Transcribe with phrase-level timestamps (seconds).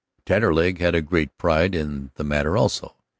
[0.25, 2.95] Taterleg had a great pride in the matter also.